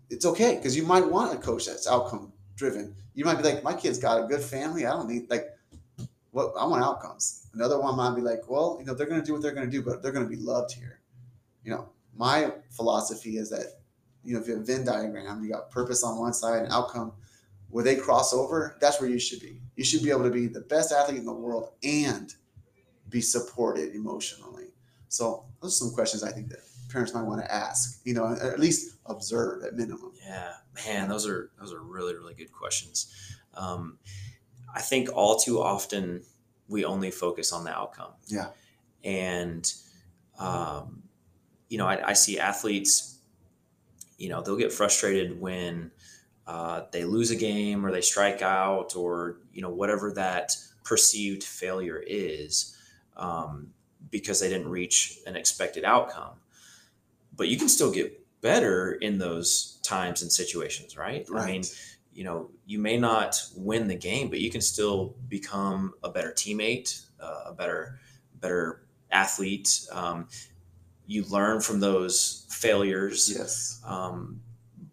[0.10, 2.96] it's okay because you might want a coach that's outcome driven.
[3.14, 4.86] You might be like, my kid's got a good family.
[4.86, 5.50] I don't need like
[6.32, 7.48] what I want outcomes.
[7.54, 9.82] Another one might be like, well, you know, they're to do what they're to do,
[9.82, 11.00] but they're to be loved here.
[11.64, 13.80] You know, my philosophy is that,
[14.24, 16.72] you know, if you have a Venn diagram, you got purpose on one side and
[16.72, 17.14] outcome
[17.70, 19.60] where they cross over, that's where you should be.
[19.76, 22.34] You should be able to be the best athlete in the world and
[23.10, 24.68] be supported emotionally.
[25.08, 28.36] So those are some questions I think that parents might want to ask, you know,
[28.42, 30.12] at least observe at minimum.
[30.24, 30.54] Yeah,
[30.86, 33.14] man, those are those are really really good questions.
[33.56, 33.98] Um,
[34.74, 36.24] I think all too often
[36.68, 38.12] we only focus on the outcome.
[38.28, 38.48] Yeah,
[39.04, 39.72] and
[40.40, 41.04] um,
[41.70, 43.20] you know, I, I see athletes.
[44.18, 45.92] You know, they'll get frustrated when
[46.48, 51.44] uh, they lose a game or they strike out or you know whatever that perceived
[51.44, 52.78] failure is
[53.16, 53.74] um,
[54.12, 56.36] because they didn't reach an expected outcome
[57.36, 61.44] but you can still get better in those times and situations right, right.
[61.44, 61.64] i mean
[62.14, 66.32] you know you may not win the game but you can still become a better
[66.32, 68.00] teammate uh, a better
[68.40, 70.28] better athlete um,
[71.08, 74.40] you learn from those failures yes um,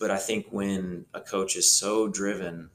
[0.00, 2.70] but I think when a coach is so driven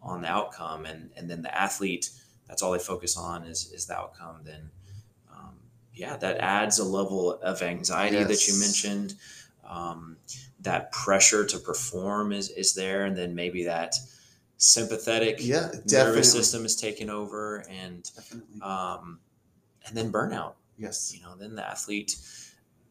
[0.00, 2.08] on the outcome and, and then the athlete,
[2.46, 4.70] that's all they focus on is, is the outcome, then
[5.30, 5.56] um,
[5.92, 8.28] yeah, that adds a level of anxiety yes.
[8.28, 9.14] that you mentioned.
[9.68, 10.16] Um,
[10.60, 13.04] that pressure to perform is, is there.
[13.04, 13.94] And then maybe that
[14.56, 18.10] sympathetic yeah, nervous system is taken over and,
[18.62, 19.20] um,
[19.86, 20.54] and then burnout.
[20.78, 21.14] Yes.
[21.14, 22.16] You know, then the athlete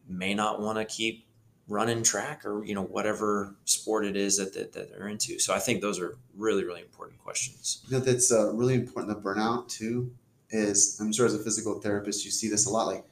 [0.07, 1.27] may not want to keep
[1.67, 5.53] running track or you know whatever sport it is that, that, that they're into so
[5.53, 9.21] i think those are really really important questions you know that's uh, really important the
[9.21, 10.09] burnout too
[10.49, 13.03] is i'm sure as a physical therapist you see this a lot like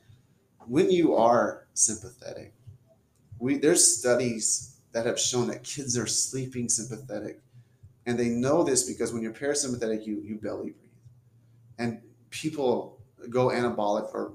[0.67, 2.53] when you are sympathetic
[3.39, 7.41] we there's studies that have shown that kids are sleeping sympathetic
[8.05, 10.91] and they know this because when you're parasympathetic you you belly breathe
[11.77, 14.33] and people go anabolic or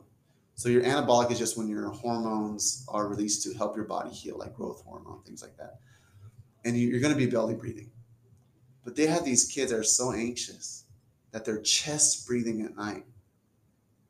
[0.60, 4.36] so your anabolic is just when your hormones are released to help your body heal,
[4.36, 5.78] like growth hormone, things like that.
[6.66, 7.90] And you're going to be belly breathing.
[8.84, 10.84] But they have these kids that are so anxious
[11.30, 13.06] that they're chest breathing at night.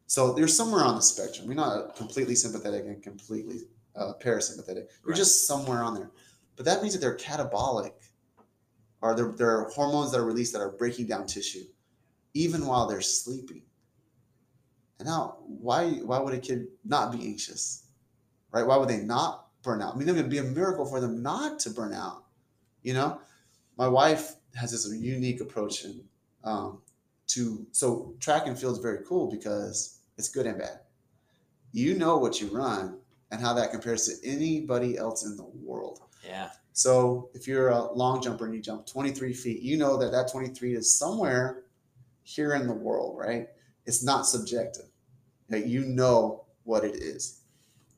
[0.09, 1.46] So they're somewhere on the spectrum.
[1.46, 3.61] You're not completely sympathetic and completely
[3.96, 4.87] uh, parasympathetic.
[5.05, 5.16] You're right.
[5.16, 6.11] just somewhere on there.
[6.57, 7.92] But that means that they're catabolic,
[9.00, 11.64] or there, there are hormones that are released that are breaking down tissue,
[12.35, 13.62] even while they're sleeping.
[14.98, 17.87] And now, why why would a kid not be anxious,
[18.53, 18.66] right?
[18.66, 19.94] Why would they not burn out?
[19.94, 22.24] I mean, it would be a miracle for them not to burn out.
[22.83, 23.20] You know,
[23.79, 26.03] my wife has this unique approach and
[26.44, 26.83] um,
[27.29, 30.81] to so track and field is very cool because it's good and bad.
[31.72, 32.98] You know what you run,
[33.30, 36.00] and how that compares to anybody else in the world.
[36.26, 36.50] Yeah.
[36.72, 40.30] So if you're a long jumper and you jump 23 feet, you know that that
[40.30, 41.64] 23 is somewhere
[42.22, 43.48] here in the world, right?
[43.86, 44.86] It's not subjective.
[45.48, 47.40] Like you know what it is.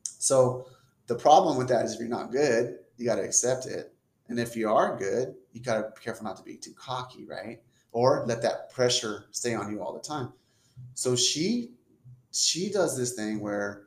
[0.02, 0.66] So
[1.06, 3.92] the problem with that is if you're not good, you got to accept it.
[4.28, 7.24] And if you are good, you got to be careful not to be too cocky,
[7.24, 7.60] right?
[7.92, 10.32] Or let that pressure stay on you all the time.
[10.94, 11.72] So she
[12.30, 13.82] she does this thing where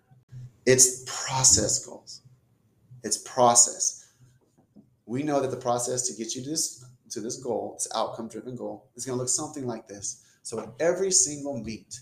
[0.65, 2.21] it's process goals.
[3.03, 4.13] It's process.
[5.05, 8.27] We know that the process to get you to this to this goal, this outcome
[8.27, 10.23] driven goal, is going to look something like this.
[10.41, 11.99] So at every single meet,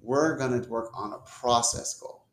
[0.00, 2.24] we're going to work on a process goal.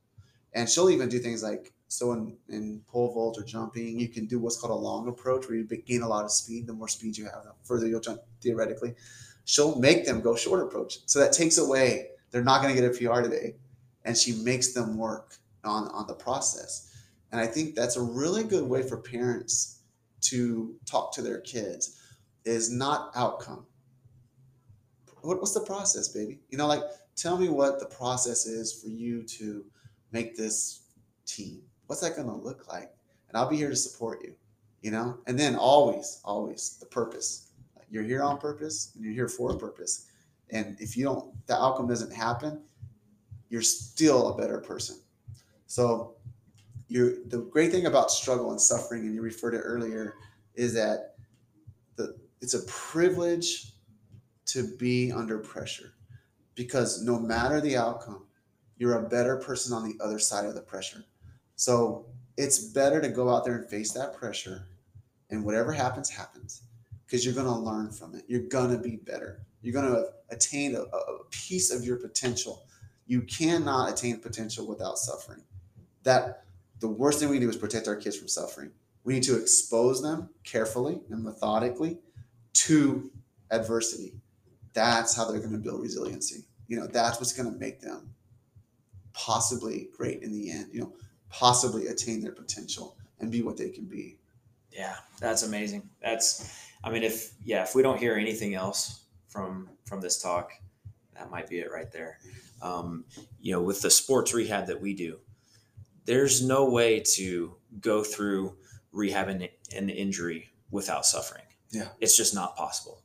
[0.53, 4.25] And she'll even do things like so in, in pole vault or jumping, you can
[4.25, 6.67] do what's called a long approach where you gain a lot of speed.
[6.67, 8.95] The more speed you have, the further you'll jump theoretically.
[9.45, 10.99] She'll make them go short approach.
[11.05, 13.55] So that takes away, they're not going to get a PR today.
[14.03, 16.93] And she makes them work on, on the process.
[17.31, 19.81] And I think that's a really good way for parents
[20.21, 22.01] to talk to their kids
[22.45, 23.65] is not outcome.
[25.21, 26.39] What, what's the process, baby?
[26.49, 26.83] You know, like
[27.15, 29.65] tell me what the process is for you to
[30.11, 30.83] make this
[31.25, 32.91] team what's that going to look like?
[33.27, 34.33] And I'll be here to support you,
[34.81, 35.17] you know?
[35.25, 37.51] And then always, always the purpose.
[37.89, 40.07] You're here on purpose and you're here for a purpose.
[40.51, 42.61] And if you don't, the outcome doesn't happen,
[43.49, 44.97] you're still a better person.
[45.67, 46.15] So
[46.87, 50.15] you the great thing about struggle and suffering, and you referred to earlier,
[50.55, 51.15] is that
[51.95, 53.73] the it's a privilege
[54.47, 55.93] to be under pressure
[56.55, 58.25] because no matter the outcome,
[58.77, 61.03] you're a better person on the other side of the pressure.
[61.55, 62.05] So
[62.37, 64.67] it's better to go out there and face that pressure,
[65.29, 66.63] and whatever happens, happens,
[67.05, 68.23] because you're going to learn from it.
[68.27, 69.39] You're going to be better.
[69.61, 72.65] You're going to attain a, a piece of your potential.
[73.05, 75.41] You cannot attain potential without suffering.
[76.07, 76.45] That
[76.79, 78.71] the worst thing we can do is protect our kids from suffering.
[79.03, 81.97] We need to expose them carefully and methodically
[82.53, 83.11] to
[83.51, 84.13] adversity.
[84.71, 86.45] That's how they're going to build resiliency.
[86.69, 88.15] You know, that's what's going to make them
[89.11, 90.69] possibly great in the end.
[90.71, 90.93] You know,
[91.29, 94.17] possibly attain their potential and be what they can be.
[94.71, 95.89] Yeah, that's amazing.
[96.01, 100.53] That's, I mean, if yeah, if we don't hear anything else from from this talk,
[101.15, 102.19] that might be it right there.
[102.61, 103.03] Um,
[103.41, 105.19] you know, with the sports rehab that we do,
[106.07, 108.55] there's no way to go through
[108.91, 111.43] rehab an, an injury without suffering.
[111.71, 113.03] Yeah, it's just not possible.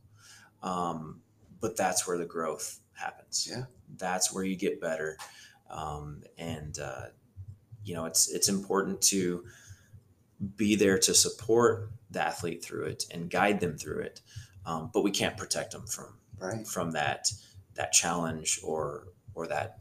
[0.62, 1.20] Um,
[1.60, 3.46] but that's where the growth happens.
[3.50, 3.64] Yeah,
[3.98, 5.18] that's where you get better.
[5.70, 7.06] Um, and uh,
[7.84, 9.44] you know it's it's important to
[10.56, 14.20] be there to support the athlete through it and guide them through it
[14.66, 16.66] um, but we can't protect them from right.
[16.66, 17.30] from that
[17.74, 19.78] that challenge or or that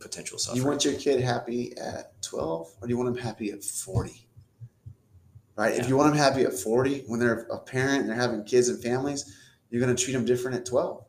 [0.00, 0.62] potential suffering.
[0.62, 4.26] You want your kid happy at 12 or do you want them happy at 40?
[5.56, 5.74] Right?
[5.74, 5.80] Yeah.
[5.80, 8.68] If you want them happy at 40 when they're a parent and they're having kids
[8.68, 9.36] and families,
[9.70, 11.04] you're going to treat them different at 12.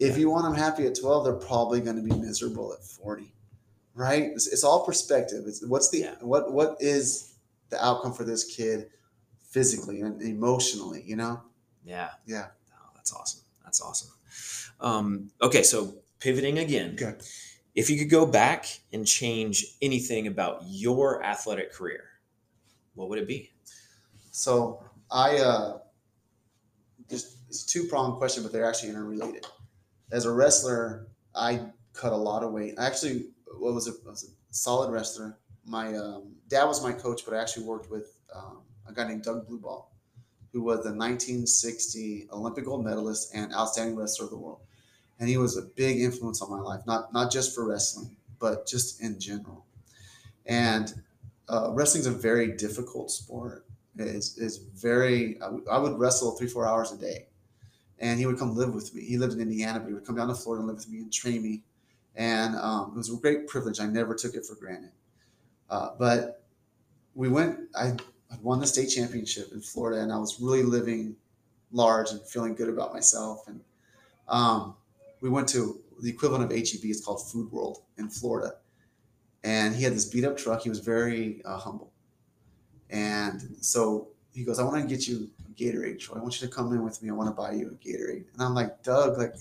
[0.00, 0.18] If yeah.
[0.18, 3.34] you want them happy at 12, they're probably going to be miserable at 40
[3.94, 4.24] right?
[4.24, 5.44] It's, it's all perspective.
[5.46, 6.14] It's what's the yeah.
[6.20, 7.34] what what is
[7.70, 8.88] the outcome for this kid
[9.50, 11.40] physically and emotionally, you know?
[11.84, 12.10] Yeah.
[12.26, 12.46] Yeah.
[12.72, 13.42] Oh, that's awesome.
[13.64, 14.10] That's awesome.
[14.80, 16.96] Um, okay, so pivoting again.
[17.00, 17.14] Okay.
[17.74, 22.04] If you could go back and change anything about your athletic career,
[22.94, 23.50] what would it be?
[24.30, 25.78] So I uh
[27.10, 29.46] just it's two pronged question, but they're actually interrelated.
[30.12, 32.74] As a wrestler, I cut a lot of weight.
[32.78, 33.26] I actually
[33.58, 35.38] what was a, was a solid wrestler.
[35.64, 39.22] My um, dad was my coach, but I actually worked with um, a guy named
[39.22, 39.84] Doug Blubaugh,
[40.52, 44.60] who was the 1960 Olympic gold medalist and outstanding wrestler of the world.
[45.18, 48.66] And he was a big influence on my life, not not just for wrestling, but
[48.66, 49.64] just in general.
[50.46, 51.02] And
[51.48, 53.66] uh, wrestling's a very difficult sport.
[53.96, 57.28] It's, it's very, I, w- I would wrestle three, four hours a day.
[57.98, 59.02] And he would come live with me.
[59.04, 60.98] He lived in Indiana, but he would come down to Florida and live with me
[60.98, 61.62] and train me
[62.16, 63.80] and um, it was a great privilege.
[63.80, 64.92] I never took it for granted.
[65.68, 66.46] Uh, but
[67.14, 67.60] we went.
[67.74, 67.96] I
[68.42, 71.16] won the state championship in Florida, and I was really living
[71.72, 73.48] large and feeling good about myself.
[73.48, 73.62] And
[74.28, 74.76] um,
[75.24, 76.84] we went to the equivalent of HEB.
[76.84, 78.56] It's called Food World in Florida,
[79.42, 80.60] and he had this beat up truck.
[80.60, 81.90] He was very uh, humble,
[82.90, 86.18] and so he goes, "I want to get you a Gatorade, Troy.
[86.18, 87.08] I want you to come in with me.
[87.08, 89.32] I want to buy you a Gatorade." And I'm like, "Doug, like."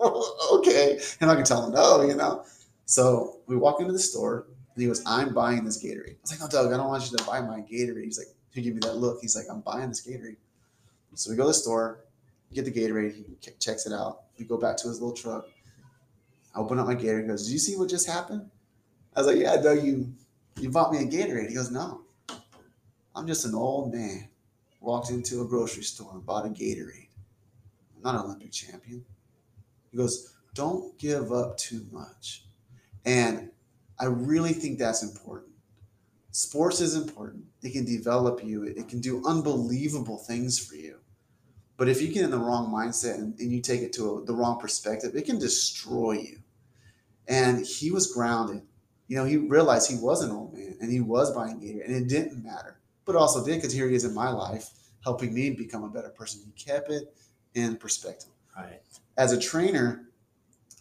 [0.52, 0.98] okay.
[1.20, 2.44] And I can tell him no, you know.
[2.86, 6.10] So we walk into the store and he goes, I'm buying this Gatorade.
[6.10, 8.04] I was like, no, Doug, I don't want you to buy my Gatorade.
[8.04, 9.18] He's like, he gave me that look.
[9.20, 10.36] He's like, I'm buying this Gatorade.
[11.14, 12.00] So we go to the store,
[12.52, 13.14] get the Gatorade.
[13.14, 13.24] He
[13.58, 14.22] checks it out.
[14.38, 15.46] We go back to his little truck.
[16.54, 17.22] I open up my Gatorade.
[17.22, 18.50] He goes, Did you see what just happened?
[19.16, 20.12] I was like, Yeah, Doug, you
[20.58, 21.48] You bought me a Gatorade.
[21.48, 22.02] He goes, No.
[23.14, 24.28] I'm just an old man.
[24.80, 27.08] Walked into a grocery store and bought a Gatorade.
[27.96, 29.04] I'm not an Olympic champion.
[29.90, 32.44] He goes, Don't give up too much.
[33.04, 33.50] And
[33.98, 35.52] I really think that's important.
[36.32, 37.44] Sports is important.
[37.62, 40.98] It can develop you, it can do unbelievable things for you.
[41.82, 44.24] But if you get in the wrong mindset and, and you take it to a,
[44.24, 46.38] the wrong perspective, it can destroy you.
[47.26, 48.62] And he was grounded.
[49.08, 51.92] You know, he realized he was an old man and he was buying gear and
[51.92, 52.78] it didn't matter.
[53.04, 54.70] But also did because here he is in my life
[55.02, 56.42] helping me become a better person.
[56.44, 57.16] He kept it
[57.56, 58.30] in perspective.
[58.56, 58.80] Right.
[59.18, 60.04] As a trainer,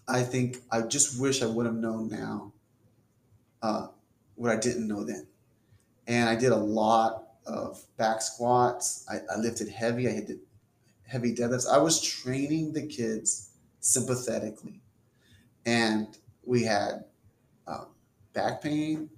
[0.07, 2.53] I think I just wish I would have known now
[3.63, 3.87] uh,
[4.35, 5.25] what I didn't know then.
[6.05, 9.03] And I did a lot of back squats.
[9.09, 10.07] I, I lifted heavy.
[10.07, 10.41] I did
[11.11, 11.67] heavy deadlifts.
[11.69, 13.49] I was training the kids
[13.81, 14.79] sympathetically.
[15.65, 16.07] And
[16.45, 17.03] we had
[17.67, 17.87] um,
[18.33, 19.09] back pain.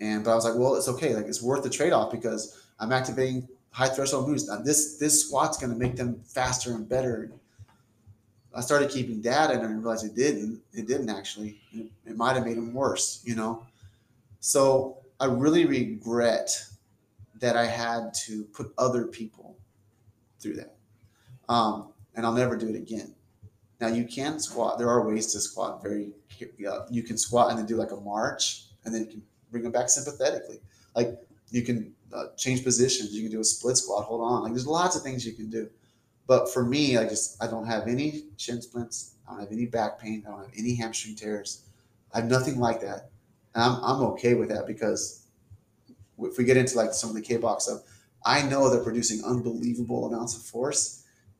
[0.00, 1.14] And but I was like, well, it's okay.
[1.14, 4.48] Like it's worth the trade-off because I'm activating high threshold moves.
[4.48, 7.30] Now this this squat's gonna make them faster and better.
[8.54, 10.60] I started keeping data and I realized it didn't.
[10.72, 11.60] It didn't actually.
[11.72, 13.66] It, it might have made them worse, you know.
[14.40, 16.64] So I really regret
[17.40, 19.56] that I had to put other people
[20.40, 20.77] through that.
[21.48, 23.14] Um, and I'll never do it again.
[23.80, 24.78] Now you can squat.
[24.78, 26.10] There are ways to squat very.
[26.68, 29.62] Uh, you can squat and then do like a march, and then you can bring
[29.62, 30.60] them back sympathetically.
[30.94, 31.18] Like
[31.50, 33.12] you can uh, change positions.
[33.14, 34.04] You can do a split squat.
[34.04, 34.42] Hold on.
[34.42, 35.70] Like there's lots of things you can do.
[36.26, 39.14] But for me, I just I don't have any shin splints.
[39.26, 40.24] I don't have any back pain.
[40.26, 41.62] I don't have any hamstring tears.
[42.12, 43.10] I have nothing like that,
[43.54, 45.26] and I'm I'm okay with that because
[46.20, 47.82] if we get into like some of the K-box stuff,
[48.24, 50.97] I know they're producing unbelievable amounts of force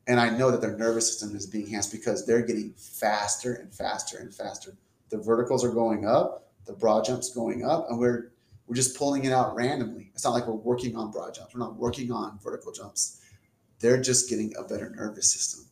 [0.09, 3.71] and I know that their nervous system is being enhanced because they're getting faster and
[3.71, 4.75] faster and faster.
[5.09, 8.31] The verticals are going up, the broad jumps going up, and we're
[8.65, 10.11] we're just pulling it out randomly.
[10.13, 11.53] It's not like we're working on broad jumps.
[11.53, 13.21] We're not working on vertical jumps.
[13.79, 15.65] They're just getting a better nervous system,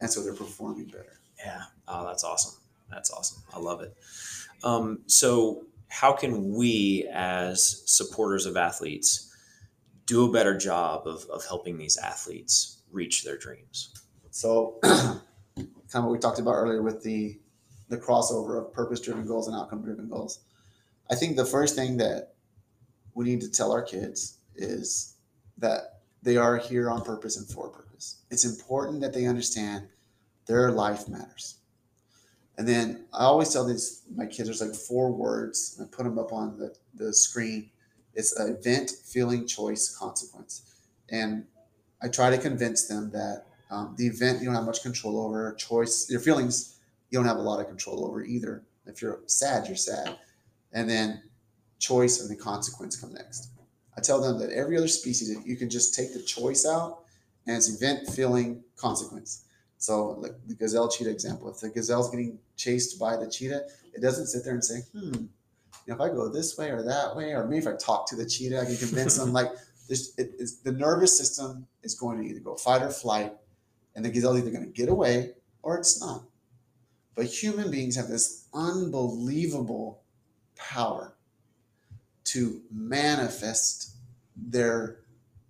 [0.00, 1.18] and so they're performing better.
[1.44, 1.62] Yeah.
[1.88, 2.60] Oh, that's awesome.
[2.90, 3.42] That's awesome.
[3.52, 3.96] I love it.
[4.62, 9.34] Um, so, how can we, as supporters of athletes,
[10.06, 13.94] do a better job of, of helping these athletes reach their dreams.
[14.30, 15.20] So, kind
[15.56, 17.38] of what we talked about earlier with the
[17.88, 20.40] the crossover of purpose driven goals and outcome driven goals.
[21.10, 22.34] I think the first thing that
[23.14, 25.16] we need to tell our kids is
[25.58, 28.22] that they are here on purpose and for purpose.
[28.30, 29.88] It's important that they understand
[30.46, 31.56] their life matters.
[32.58, 36.04] And then I always tell these my kids there's like four words and I put
[36.04, 37.70] them up on the, the screen.
[38.14, 40.84] It's event, feeling, choice, consequence.
[41.10, 41.46] And
[42.02, 45.54] I try to convince them that um, the event you don't have much control over,
[45.54, 46.78] choice, your feelings
[47.10, 48.62] you don't have a lot of control over either.
[48.86, 50.16] If you're sad, you're sad.
[50.72, 51.22] And then
[51.78, 53.50] choice and the consequence come next.
[53.96, 57.00] I tell them that every other species, you can just take the choice out
[57.46, 59.44] and it's event, feeling, consequence.
[59.78, 64.02] So, like the gazelle cheetah example, if the gazelle's getting chased by the cheetah, it
[64.02, 65.28] doesn't sit there and say, hmm, you
[65.88, 68.16] know, if I go this way or that way, or maybe if I talk to
[68.16, 69.50] the cheetah, I can convince them like
[69.90, 73.32] this, it, the nervous system is going to either go fight or flight,
[73.96, 75.32] and the gazelle is either going to get away
[75.62, 76.22] or it's not.
[77.16, 80.02] But human beings have this unbelievable
[80.54, 81.16] power
[82.26, 83.96] to manifest
[84.36, 85.00] their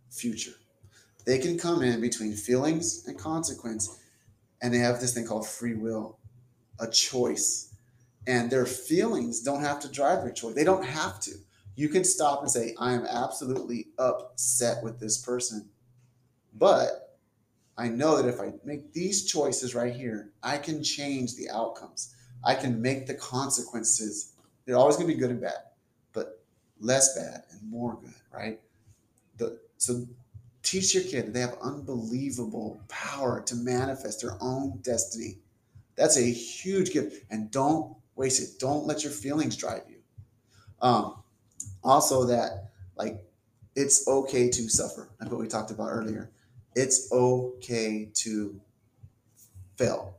[0.09, 0.55] future.
[1.27, 3.99] They can come in between feelings and consequence,
[4.63, 6.19] and they have this thing called free will,
[6.79, 7.75] a choice.
[8.27, 10.55] And their feelings don't have to drive their choice.
[10.55, 11.33] They don't have to
[11.77, 15.69] you can stop and say, I am absolutely upset with this person.
[16.55, 17.17] But
[17.79, 22.15] I know that if I make these choices right here, I can change the outcomes.
[22.45, 24.33] I can make the consequences.
[24.65, 25.55] They're always going to be good and bad,
[26.13, 26.43] but
[26.81, 28.61] less bad and more good, right?
[29.39, 30.07] The, so
[30.63, 35.39] teach your kid they have unbelievable power to manifest their own destiny.
[35.97, 37.25] That's a huge gift.
[37.31, 38.59] And don't waste it.
[38.59, 39.97] Don't let your feelings drive you.
[40.83, 41.20] Um,
[41.83, 43.25] also that like
[43.77, 45.09] it's okay to suffer.
[45.21, 46.31] Like what we talked about earlier.
[46.75, 48.61] It's okay to
[49.77, 50.17] fail.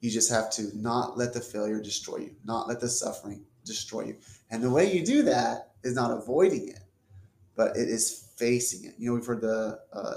[0.00, 2.36] You just have to not let the failure destroy you.
[2.44, 4.16] Not let the suffering destroy you.
[4.50, 6.80] And the way you do that is not avoiding it
[7.56, 8.94] but it is facing it.
[8.98, 10.14] You know we've heard the uh,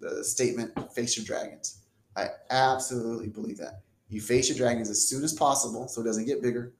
[0.00, 1.78] the statement face your dragons.
[2.16, 3.82] I absolutely believe that.
[4.08, 6.72] You face your dragons as soon as possible so it doesn't get bigger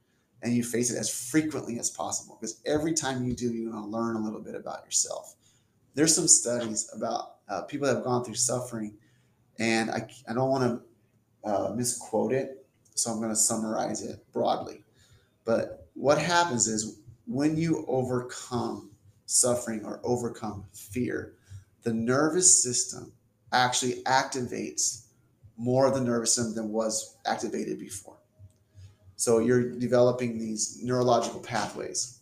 [0.43, 3.82] and you face it as frequently as possible because every time you do, you're going
[3.82, 5.34] to learn a little bit about yourself.
[5.95, 8.95] There's some studies about uh, people that have gone through suffering,
[9.59, 10.82] and I, I don't want
[11.45, 14.82] to uh, misquote it, so I'm going to summarize it broadly.
[15.45, 18.91] But what happens is when you overcome
[19.26, 21.34] suffering or overcome fear,
[21.82, 23.12] the nervous system
[23.53, 25.07] actually activates
[25.57, 28.16] more of the nervous system than was activated before.
[29.16, 32.20] So you're developing these neurological pathways.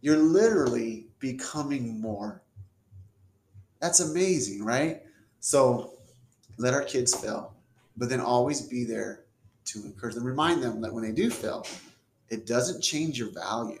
[0.00, 2.42] You're literally becoming more.
[3.80, 5.02] That's amazing, right?
[5.40, 5.92] So
[6.58, 7.54] let our kids fail,
[7.96, 9.24] but then always be there
[9.66, 11.66] to encourage them, remind them that when they do fail,
[12.28, 13.80] it doesn't change your value.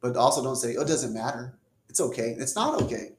[0.00, 1.54] But also don't say, oh, it doesn't matter.
[1.88, 2.36] It's okay.
[2.38, 3.12] It's not okay.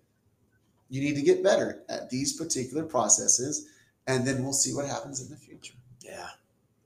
[0.89, 3.67] You need to get better at these particular processes,
[4.07, 5.75] and then we'll see what happens in the future.
[6.01, 6.29] Yeah.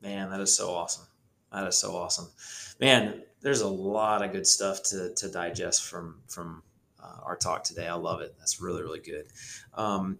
[0.04, 1.06] Man, that is so awesome.
[1.54, 2.28] That is so awesome.
[2.82, 6.62] Man, there's a lot of good stuff to, to digest from from
[7.02, 7.88] uh, our talk today.
[7.88, 8.36] I love it.
[8.38, 9.28] That's really, really good.
[9.74, 10.18] Um,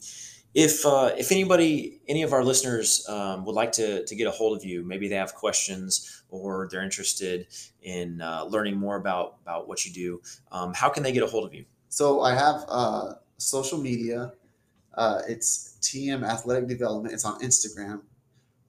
[0.54, 4.32] if uh, if anybody, any of our listeners um, would like to to get a
[4.32, 7.48] hold of you, maybe they have questions or they're interested
[7.82, 10.22] in uh, learning more about about what you do,
[10.54, 11.66] um, how can they get a hold of you?
[11.90, 14.32] So I have uh, social media.
[14.94, 17.14] Uh, it's TM Athletic Development.
[17.14, 18.02] It's on Instagram.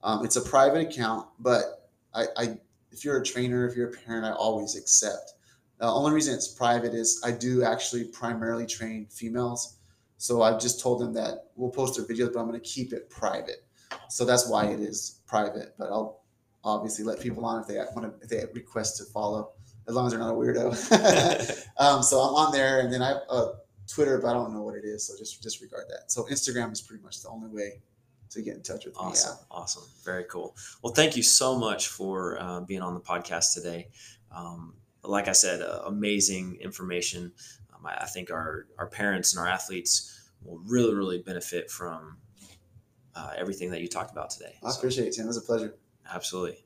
[0.05, 2.43] Um, it's a private account, but I, I,
[2.91, 5.33] if you're a trainer, if you're a parent, I always accept.
[5.79, 9.75] The only reason it's private is I do actually primarily train females
[10.17, 12.93] so I've just told them that we'll post their videos, but I'm going to keep
[12.93, 13.65] it private.
[14.09, 15.75] So that's why it is private.
[15.77, 16.21] But I'll
[16.63, 19.51] obviously let people on if they want to, if they request to follow,
[19.87, 21.67] as long as they're not a weirdo.
[21.77, 23.47] um, so I'm on there, and then I have uh,
[23.87, 26.11] Twitter, but I don't know what it is, so just disregard that.
[26.11, 27.81] So Instagram is pretty much the only way
[28.35, 29.39] to get in touch with awesome, me.
[29.51, 30.55] Awesome, awesome, very cool.
[30.83, 33.89] Well, thank you so much for uh, being on the podcast today.
[34.31, 37.31] Um, like I said, uh, amazing information.
[37.73, 42.17] Um, I, I, think our our parents and our athletes will really really benefit from
[43.15, 44.55] uh, everything that you talked about today.
[44.63, 45.25] I so, appreciate it, Tim.
[45.25, 45.75] It was a pleasure.
[46.11, 46.64] Absolutely.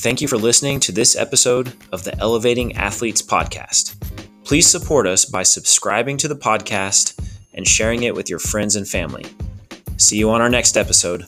[0.00, 4.02] Thank you for listening to this episode of the Elevating Athletes Podcast.
[4.44, 7.22] Please support us by subscribing to the podcast
[7.52, 9.26] and sharing it with your friends and family.
[9.98, 11.26] See you on our next episode.